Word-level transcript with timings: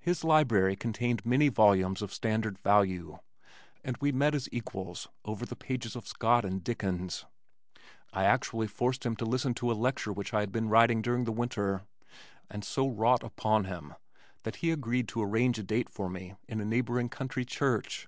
His 0.00 0.22
library 0.22 0.76
contained 0.76 1.26
many 1.26 1.48
volumes 1.48 2.00
of 2.00 2.14
standard 2.14 2.56
value 2.60 3.18
and 3.82 3.96
we 3.96 4.12
met 4.12 4.32
as 4.32 4.48
equals 4.52 5.08
over 5.24 5.44
the 5.44 5.56
pages 5.56 5.96
of 5.96 6.06
Scott 6.06 6.44
and 6.44 6.62
Dickens. 6.62 7.26
I 8.12 8.22
actually 8.26 8.68
forced 8.68 9.04
him 9.04 9.16
to 9.16 9.24
listen 9.24 9.54
to 9.54 9.72
a 9.72 9.74
lecture 9.74 10.12
which 10.12 10.32
I 10.32 10.38
had 10.38 10.52
been 10.52 10.68
writing 10.68 11.02
during 11.02 11.24
the 11.24 11.32
winter 11.32 11.82
and 12.48 12.64
so 12.64 12.86
wrought 12.86 13.24
upon 13.24 13.64
him 13.64 13.94
that 14.44 14.54
he 14.62 14.70
agreed 14.70 15.08
to 15.08 15.22
arrange 15.24 15.58
a 15.58 15.64
date 15.64 15.88
for 15.90 16.08
me 16.08 16.36
in 16.46 16.60
a 16.60 16.64
neighboring 16.64 17.08
country 17.08 17.44
church. 17.44 18.06